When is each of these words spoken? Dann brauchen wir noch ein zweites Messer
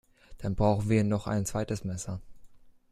Dann 0.39 0.55
brauchen 0.55 0.89
wir 0.89 1.03
noch 1.03 1.27
ein 1.27 1.45
zweites 1.45 1.83
Messer 1.83 2.21